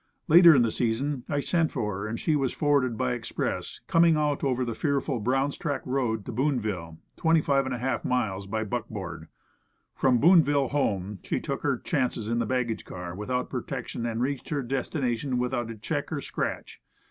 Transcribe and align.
Later 0.27 0.55
in 0.55 0.63
the 0.63 0.71
season, 0.71 1.25
I 1.29 1.41
sent 1.41 1.71
for 1.71 1.93
her, 1.93 2.07
and 2.07 2.19
she 2.19 2.35
was 2.35 2.51
forwarded 2.53 2.97
by 2.97 3.13
ex 3.13 3.31
press, 3.31 3.81
coming 3.85 4.17
out 4.17 4.43
over 4.43 4.65
the 4.65 4.73
fearful 4.73 5.19
Brown's 5.19 5.59
Tract 5.59 5.85
road 5.85 6.25
to 6.25 6.31
Boonville 6.31 6.97
(25^ 7.17 8.03
miles) 8.03 8.47
by 8.47 8.63
buckboard. 8.63 9.27
From 9.93 10.17
Boonville 10.17 10.69
home, 10.69 11.19
she 11.23 11.39
took 11.39 11.61
her 11.61 11.77
chances 11.77 12.29
in 12.29 12.39
the 12.39 12.47
baggage 12.47 12.83
car 12.83 13.13
without 13.13 13.51
protection, 13.51 14.07
and 14.07 14.21
reached 14.23 14.49
her 14.49 14.63
destination 14.63 15.37
without 15.37 15.69
a 15.69 15.75
check 15.75 16.11
or 16.11 16.19
scratch. 16.19 16.81